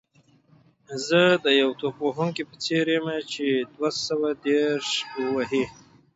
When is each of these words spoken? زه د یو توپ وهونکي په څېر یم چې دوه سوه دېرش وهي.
زه 1.07 1.21
د 1.45 1.47
یو 1.61 1.69
توپ 1.79 1.95
وهونکي 2.07 2.43
په 2.49 2.55
څېر 2.63 2.85
یم 2.95 3.07
چې 3.31 3.45
دوه 3.73 3.89
سوه 4.05 4.29
دېرش 4.45 4.87
وهي. 5.35 5.65